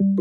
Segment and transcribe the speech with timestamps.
[0.00, 0.16] Welcome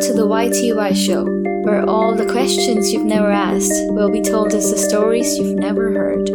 [0.00, 1.24] to the YTY Show,
[1.64, 5.92] where all the questions you've never asked will be told as the stories you've never
[5.92, 6.30] heard.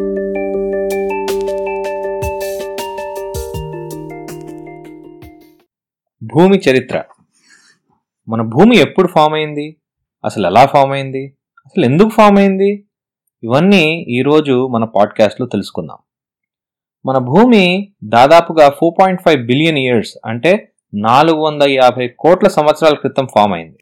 [6.23, 7.03] భూమి చరిత్ర
[8.27, 9.77] మన భూమి ఎప్పుడు form అయింది
[10.25, 12.85] అసలు ఎలా ఫామ్ అయింది అసలు ఎందుకు ఫామ్ అయింది
[13.43, 15.97] ఇవన్నీ ఈరోజు మన పాడ్కాస్ట్లో తెలుసుకుందాం
[17.05, 23.27] మన భూమి దాదాపుగా four point five billion years అంటే నాలుగు వంద యాభై కోట్ల సంవత్సరాల క్రితం
[23.35, 23.77] ఫామ్ అయింది.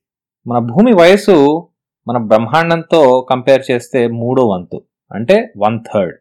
[0.47, 1.69] మన భూమి వయసు
[2.07, 6.17] మన బ్రహ్మాండంతో కంపేర్ చేస్తే మూడో వంతు అంటే వన్ థర్డ్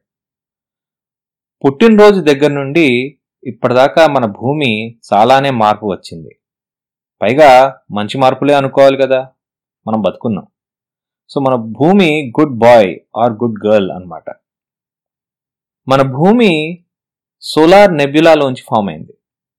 [1.65, 6.39] పుట్టినరోజు దగ్గర నుండి ఇప్పటిదాకా మన భూమి చాలానే మార్పు వచ్చింది.
[7.23, 9.29] పైగా మంచి మార్పులే అనుకోవాలి కదా
[9.87, 10.47] మనం బతుకున్నాం.
[11.29, 14.25] సో మన భూమి good boy or good girl అన్నమాట.
[15.89, 16.84] మన భూమి
[17.45, 19.15] సోలార్ నెబ్యులాలోంచి ఫామ్ అయింది.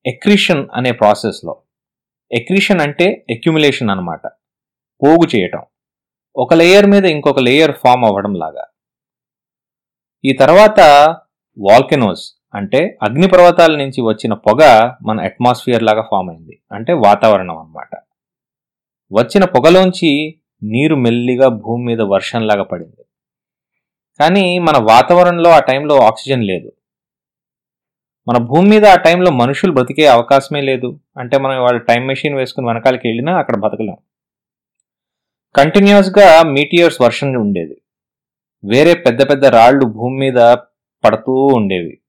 [0.06, 1.62] ఎక్రిషన్ అనే ప్రాసెస్లో
[2.32, 4.28] ఎక్రిషన్ అంటే ఎక్యుములేషన్ అన్నమాట.
[5.04, 5.62] పోగు చేయటం.
[6.36, 8.66] ఒక లేయర్ మీద ఇంకొక లేయర్ ఫామ్ అవ్వడం లాగా.
[10.26, 10.80] ఈ తర్వాత
[11.60, 16.62] వాల్కెనోస్ అంటే అగ్నిపర్వతాల నుంచి వచ్చిన పొగ మన అట్మాస్ఫియర్ లాగా ఫామ్ అయింది.
[16.72, 17.96] అంటే వాతావరణం అన్నమాట.
[19.14, 23.06] వచ్చిన పొగలోంచి నీరు మెల్లిగా భూమి మీద వర్షంలాగా పడింది.
[24.20, 26.72] కానీ మన వాతావరణంలో ఆ టైంలో ఆక్సిజన్ లేదు.
[28.28, 31.00] మన భూమి మీద ఆ టైంలో మనుషులు బ్రతికే అవకాశమే లేదు.
[31.18, 33.98] అంటే మనం వాళ్ళ టైం మెషిన్ వేసుకుని వెనకాలకి వెళ్ళినా అక్కడ బతకలేం.
[35.56, 37.82] కంటిన్యూస్గా మీటియర్స్ వర్షం ఉండేది.
[38.66, 40.56] వేరే పెద్ద పెద్ద రాళ్ళు భూమి మీద
[41.04, 42.02] పడుతూ ఉండేవి.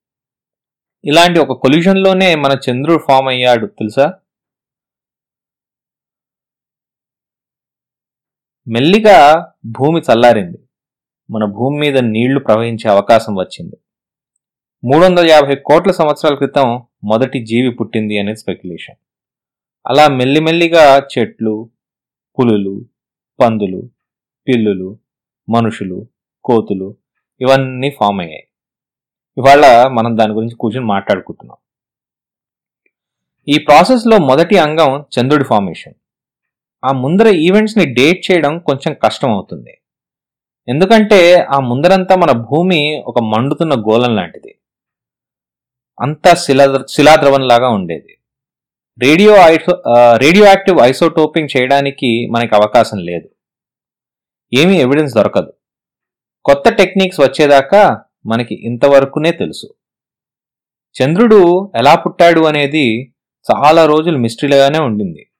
[1.04, 4.14] ఇలాంటి ఒక కొల్యూషన్లోనే మన చంద్రుడు ఫామ్ అయ్యాడు తెలుసా?
[8.68, 10.58] మెల్లిగా భూమి చల్లారింది.
[11.30, 13.76] మన భూమి మీద నీళ్ళు ప్రవహించే అవకాశం వచ్చింది.
[14.84, 16.66] మూడు వందల యాభై కోట్ల సంవత్సరాల క్రితం
[17.04, 18.96] మొదటి జీవి పుట్టింది అనేది స్పెక్యులేషన్
[19.86, 21.70] అలా మెల్లిమెల్లిగా చెట్లు
[22.38, 22.74] పులులు
[23.40, 23.80] పందులు
[24.48, 24.98] పిల్లులు
[25.48, 26.08] మనుషులు
[26.44, 26.96] కోతులు
[27.40, 28.46] ఇవన్నీ ఫామ్ అయ్యాయి.
[29.38, 31.56] ఇవాళ మనం దాని గురించి కూర్చొని మాట్లాడుకుంటున్నాం.
[33.48, 35.94] ఈ ప్రాసెస్లో మొదటి అంగం చంద్రుడి ఫార్మేషన్
[36.84, 39.74] ఆ ముందర ఈవెంట్స్ని డేట్ చేయడం కొంచెం కష్టం అవుతుంది.
[40.68, 44.52] ఎందుకంటే ఆ ముందరంతా మన భూమి ఒక మండుతున్న గోళం లాంటిది.
[46.00, 48.18] అంతా శిలా శిలాద్రవంలాగా ఉండేది.
[48.98, 49.82] రేడియో ఐసో
[50.16, 53.28] రేడియో యాక్టివ్ ఐసోటోపింగ్ చేయడానికి మనకి అవకాశం లేదు.
[54.52, 55.52] ఏమీ ఎవిడెన్స్ దొరకదు.
[56.44, 59.74] కొత్త టెక్నిక్స్ వచ్చేదాకా మనకి ఇంతవరకునే తెలుసు.
[61.02, 63.14] చంద్రుడు ఎలా పుట్టాడు అనేది
[63.52, 65.30] చాలా రోజులు మిస్టరీలాగానే ఉండింది.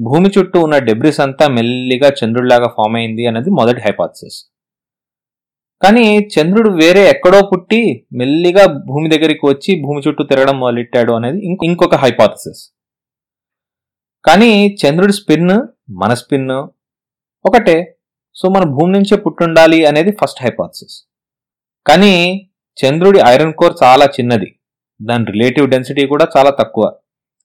[0.00, 4.51] భూమి చుట్టూ ఉన్న డెబ్రిస్ అంతా మెల్లిగా చంద్రుడిలాగా ఫామ్ అయింది అనేది మొదటి హైపాథసిస్.
[5.82, 6.04] కానీ
[6.34, 7.80] చంద్రుడు వేరే ఎక్కడో పుట్టి
[8.18, 12.62] మెల్లిగా భూమి దగ్గరికి వచ్చి భూమి చుట్టూ తిరగడం మొదలెట్టాడు అనేది ఇంకొక హైపాథసిస్
[14.24, 14.50] కానీ
[14.80, 15.48] చంద్రుడి స్పిన్
[15.90, 16.50] మన స్పిన్
[17.44, 17.76] ఒకటే.
[18.36, 20.96] సో మన భూమి నుంచే పుట్టుండాలి అనేది ఫస్ట్ హైపాథసిస్
[21.86, 22.14] కానీ
[22.78, 24.48] చంద్రుడి ఐరన్ కోర్ చాలా చిన్నది.
[25.00, 26.84] దాని రిలేటివ్ డెన్సిటీ కూడా చాలా తక్కువ.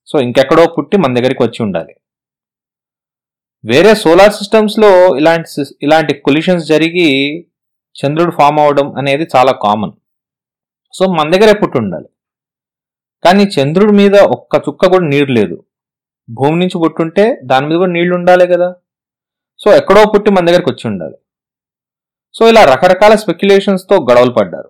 [0.08, 1.94] సో ఇంకెక్కడో పుట్టి మన దగ్గరికి వచ్చి ఉండాలి.
[3.66, 7.10] వేరే సోలార్ సిస్టమ్స్లో ఇలాంటి ఇలాంటి కొల్యూషన్స్ జరిగి
[7.98, 9.94] చంద్రుడు ఫామ్ అవడం అనేది చాలా కామన్.
[10.94, 12.10] సో మన దగ్గరే పుట్టి ఉండాలి
[13.24, 15.58] కానీ చంద్రుడి మీద ఒక్క చుక్క కూడా నీరు లేదు.
[16.30, 18.70] భూమి నుంచి పుట్టుంటే దాని మీద కూడా నీళ్ళు ఉండాలి కదా.
[19.60, 21.18] సో ఎక్కడో పుట్టి మన దగ్గరకు వచ్చి ఉండాలి.
[22.36, 24.70] సో ఇలా రకరకాల స్పెక్యులేషన్స్తో గొడవలు పడ్డారు.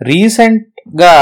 [0.00, 1.14] రీసెంట్గా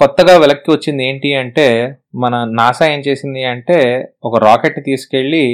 [0.00, 1.66] కొత్తగా వెలక్కి వచ్చింది ఏంటి అంటే
[2.14, 3.78] మన నాసా ఏం చేసింది అంటే
[4.24, 5.44] ఒక రాకెట్ తీసుకెళ్ళి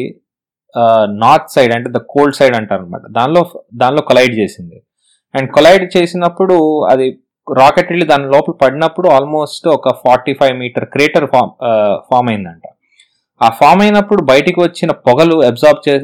[1.25, 3.43] నార్త్ సైడ్ అంటే ద కోల్డ్ సైడ్ అంటారు అనమాట దానిలో
[3.83, 4.79] దానిలో కొలైడ్ చేసింది.
[5.35, 6.57] అండ్ కొలైడ్ చేసినప్పుడు
[6.93, 7.07] అది
[7.49, 11.53] రాకెట్ వెళ్ళి దాని లోపల పడినప్పుడు ఆల్మోస్ట్ ఒక forty five meter crater form
[12.09, 12.65] form అయిందంట.
[13.41, 15.95] ఆ ఫామ్ అయినప్పుడు బయటికి వచ్చిన పొగలు అబ్జార్బ్ చే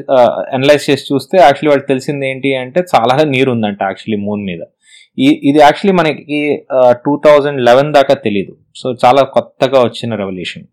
[0.55, 4.61] అనలైజ్ చేసి చూస్తే యాక్చువల్లీ వాళ్ళకి తెలిసింది ఏంటి అంటే చాలా నీరు ఉందంట యాక్చువల్లీ మూన్ మీద.
[5.17, 6.39] ఈ ఇది యాక్చువల్లీ మనకి
[7.05, 10.65] టూ థౌజండ్ లెవెన్ దాకా తెలియదు సో చాలా కొత్తగా వచ్చిన రెవల్యూషన్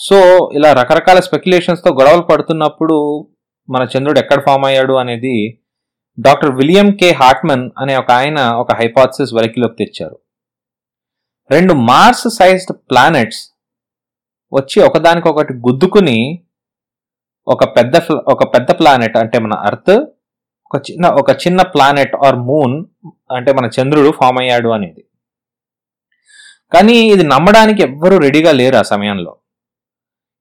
[0.00, 3.26] సో ఇలా రకరకాల స్పెక్యులేషన్స్తో గొడవలు పడుతున్నప్పుడు
[3.68, 5.60] మన చంద్రుడు ఎక్కడ ఫామ్ అయ్యాడు అనేది
[6.18, 10.16] డాక్టర్ విలియం కే హార్ట్మన్ అనే ఒక ఆయన ఒక హైపాథసిస్ వెలికిలోకి తెచ్చారు
[11.50, 13.50] రెండు మార్స్ సైజ్డ్ ప్లానెట్స్
[14.54, 16.44] వచ్చి ఒకదానికొకటి గుద్దుకుని
[17.48, 19.94] ఒక పెద్ద ఒక పెద్ద ప్లానెట్ అంటే మన అర్త్
[20.64, 22.84] ఒక చిన్న ఒక చిన్న ప్లానెట్ ఆర్ మూన్
[23.36, 25.02] అంటే మన చంద్రుడు ఫామ్ అయ్యాడు అనేది.
[26.74, 29.39] కానీ ఇది నమ్మడానికి ఎవ్వరూ రెడీగా లేరు ఆ సమయంలో.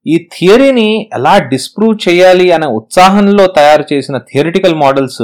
[0.06, 5.24] ఈ థియరీని ఎలా డిస్ప్రూవ్ చేయాలి అనే ఉత్సాహంలో తయారు చేసిన థియరిటికల్ మోడల్స్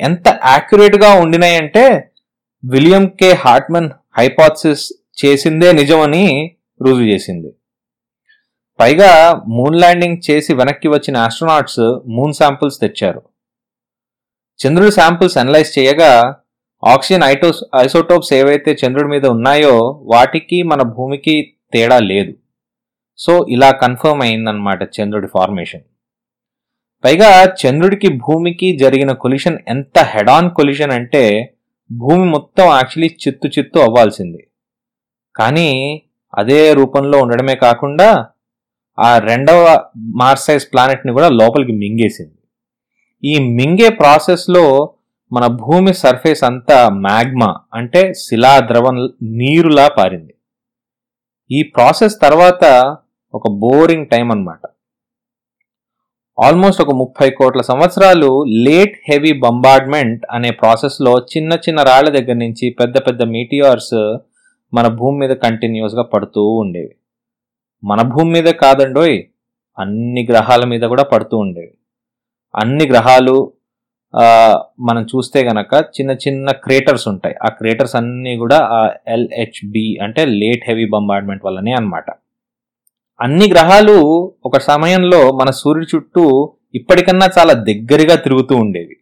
[0.00, 1.84] ఎంత యాక్యురేట్గా ఉండినాయంటే
[2.64, 4.84] విలియం కే హార్ట్మన్ హైపాథసిస్
[5.24, 6.24] చేసిందే నిజమని
[6.82, 7.50] రుజువు చేసింది.
[8.80, 13.22] పైగా మూన్ ల్యాండింగ్ చేసి వెనక్కి వచ్చిన ఆస్ట్రోనాట్స్ మూన్ శాంపుల్స్ తెచ్చారు.
[14.60, 16.10] చంద్రుడి శాంపుల్స్ అనలైజ్ చేయగా
[16.84, 19.76] ఆక్సిజన్ ఐటోస్ ఐసోటోప్స్ ఏవైతే చంద్రుడి మీద ఉన్నాయో
[20.14, 21.36] వాటికి మన భూమికి
[21.72, 22.32] తేడా లేదు.
[23.18, 25.84] సో ఇలా కన్ఫర్మ్ అయిందనమాట చంద్రుడి ఫార్మేషన్.
[27.04, 27.30] పైగా
[27.60, 31.22] చంద్రుడికి భూమికి జరిగిన కొలిషన్ ఎంత హెడ్ ఆన్ కొలిషన్ అంటే
[31.92, 34.40] భూమి మొత్తం యాక్చువల్లీ చిత్తు చిత్తు అవ్వాల్సింది.
[35.34, 35.68] కానీ
[36.38, 38.08] అదే రూపంలో ఉండడమే కాకుండా
[38.98, 39.62] ఆ రెండవ
[39.96, 42.36] మార్సైజ్ ప్లానెట్ని కూడా లోపలికి మింగేసింది.
[43.24, 44.92] ఈ మింగే ప్రాసెస్లో
[45.32, 50.34] మన భూమి సర్ఫేస్ అంతా మ్యాగ్మా అంటే శిలా ద్రవం నీరులా పారింది.
[51.50, 52.64] ఈ ప్రాసెస్ తర్వాత
[53.36, 54.62] ఒక బోరింగ్ టైం అన్నమాట.
[56.38, 58.30] ఆల్మోస్ట్ ఒక ముప్పై కోట్ల సంవత్సరాలు
[58.66, 63.96] లేట్ హెవీ బంబార్డ్మెంట్ అనే ప్రాసెస్లో చిన్న చిన్న రాళ్ళ దగ్గర నుంచి పెద్ద పెద్ద మీటియార్స్
[64.72, 66.92] మన భూమి మీద కంటిన్యూస్గా పడుతూ ఉండేవి.
[67.82, 69.18] మన భూమి మీదే కాదండోయ్
[69.78, 71.72] అన్ని గ్రహాల మీద కూడా పడుతూ ఉండేవి.
[72.54, 73.36] అన్ని గ్రహాలు
[74.88, 77.34] మనం చూస్తే గనక చిన్న చిన్న క్రేటర్స్ ఉంటాయి.
[77.46, 78.80] ఆ క్రేటర్స్ అన్నీ కూడా ఆ
[79.14, 82.08] ఎల్హెచ్బి అంటే లేట్ హెవీ బంబార్డ్మెంట్ వల్లనే అనమాట
[83.20, 83.94] అన్ని గ్రహాలు
[84.44, 86.24] ఒక సమయంలో మన సూర్యుడి చుట్టూ
[86.74, 88.96] ఇప్పటికన్నా చాలా దగ్గరగా తిరుగుతూ ఉండేవి.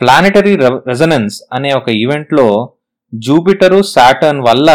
[0.00, 0.52] ప్లానెటరీ
[0.90, 2.46] రెజనెన్స్ అనే ఒక ఈవెంట్లో
[3.12, 4.70] జూపిటరు సాటర్న్ వల్ల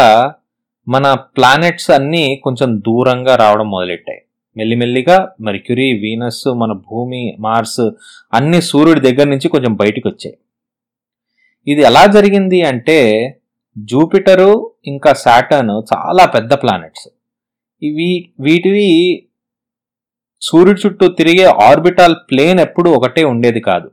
[0.86, 1.06] మన
[1.36, 4.20] ప్లానెట్స్ అన్నీ కొంచెం దూరంగా రావడం మొదలెట్టాయి.
[4.56, 5.16] మెల్లిమెల్లిగా
[5.46, 7.82] మెర్క్యూరీ వీనస్ మన భూమి మార్స్
[8.32, 10.36] అన్ని సూర్యుడి దగ్గర నుంచి కొంచెం బయటికి వచ్చాయి
[11.66, 12.98] ఇది ఎలా జరిగింది అంటే
[13.76, 14.50] జూపిటరు
[14.86, 17.06] ఇంకా సాటర్న్ చాలా పెద్ద ప్లానెట్స్
[17.82, 18.88] ఇవి వీటివి
[20.42, 23.88] సూర్యుడి చుట్టూ తిరిగే ఆర్బిటాల్ ప్లేన్ ఎప్పుడు ఒకటే ఉండేది కాదు.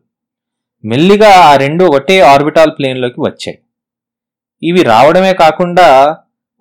[0.84, 3.58] మెల్లిగా ఆ రెండు ఒకటే ఆర్బిటాల్ ప్లేన్లోకి వచ్చాయి.
[4.62, 5.88] ఇవి రావడమే కాకుండా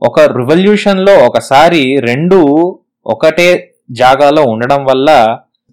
[0.03, 2.39] ఒక రివల్యూషన్లో ఒకసారి రెండు
[3.07, 5.09] ఒకటే జాగాలో ఉండడం వల్ల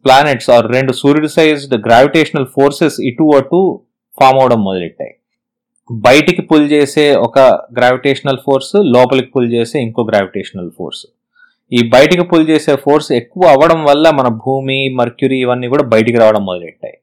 [0.06, 3.62] ప్లానెట్స్ ఆర్ రెండు సూర్యుడు సైజ్డ్ గ్రావిటేషనల్ ఫోర్సెస్ ఇటు అటు
[4.18, 5.14] ఫామ్ అవడం మొదలెట్టాయి.
[5.90, 7.40] బయటికి పుల్ చేసే ఒక
[7.78, 11.04] గ్రావిటేషనల్ ఫోర్స్ లోపలికి పుల్ చేసే ఇంకో గ్రావిటేషనల్ ఫోర్స్
[11.72, 16.44] ఈ బయటికి పుల్ చేసే ఫోర్స్ ఎక్కువ అవ్వడం వల్ల మన భూమి మర్క్యూరీ ఇవన్నీ కూడా బయటికి రావడం
[16.50, 16.96] మొదలెట్టాయి.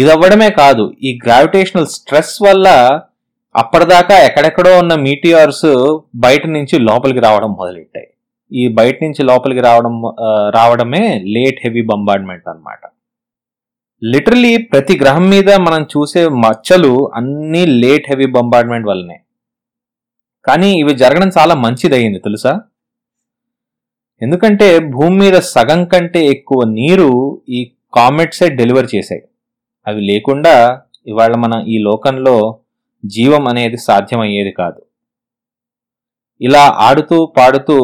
[0.00, 2.68] ఇది అవ్వడమే కాదు ఈ గ్రావిటేషనల్ స్ట్రెస్ వల్ల
[3.54, 5.68] అప్పటిదాకా ఎక్కడెక్కడో ఉన్న మీటియార్స్
[6.24, 8.08] బయట నుంచి లోపలికి రావడం మొదలెట్టాయి.
[8.52, 9.94] ఈ బయట నుంచి లోపలికి రావడం
[10.56, 11.04] రావడమే
[11.34, 12.80] లేట్ హెవీ బంబార్డ్మెంట్ అన్నమాట.
[14.02, 19.18] లిటరలీ ప్రతి గ్రహం మీద మనం చూసే మచ్చలు అన్ని లేట్ హెవీ బంబార్డ్మెంట్ వల్లనే.
[20.46, 22.52] కానీ ఇవి జరగడం చాలా మంచిదయ్యింది తెలుసా?
[24.22, 27.10] ఎందుకంటే భూమి మీద సగం కంటే ఎక్కువ నీరు
[27.48, 27.60] ఈ
[27.96, 29.22] కామెట్సే డెలివర్ చేశాయి.
[29.86, 30.54] అవి లేకుండా
[31.06, 32.36] ఇవాళ మన ఈ లోకంలో
[33.04, 34.80] జీవం అనేది సాధ్యమయ్యేది కాదు.
[36.40, 37.76] ఇలా ఆడుతూ పాడుతూ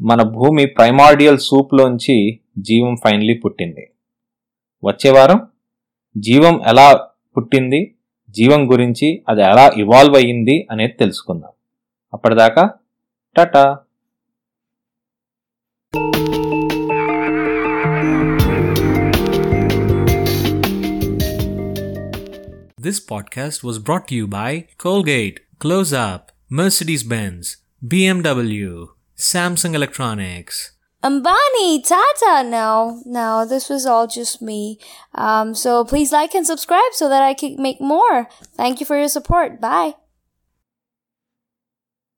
[0.00, 2.16] మన భూమి ప్రైమార్డియల్ సూప్లోంచి
[2.58, 3.84] జీవం ఫైనలీ పుట్టింది.
[4.82, 5.40] వచ్చే వారం
[6.16, 6.86] జీవం ఎలా
[7.36, 7.80] పుట్టింది
[8.34, 11.52] జీవం గురించి అది ఎలా ఇవాల్వ్ అయ్యింది అనేది తెలుసుకుందాం.
[12.12, 12.64] అప్పటిదాకా
[13.36, 13.64] Tata!
[22.82, 30.72] This podcast was brought to you by Colgate, Close Up, Mercedes Benz, BMW, Samsung Electronics.
[31.04, 32.42] Ambani, Tata.
[32.48, 34.78] No, no, this was all just me.
[35.14, 38.28] Um, so please like and subscribe so that I can make more.
[38.56, 39.60] Thank you for your support.
[39.60, 39.94] Bye.